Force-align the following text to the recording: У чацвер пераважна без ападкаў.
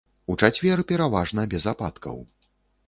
У 0.33 0.35
чацвер 0.45 0.81
пераважна 0.93 1.47
без 1.53 1.69
ападкаў. 1.77 2.17